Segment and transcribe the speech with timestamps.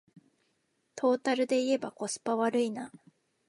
[0.95, 2.91] トータルでいえばコスパ悪いな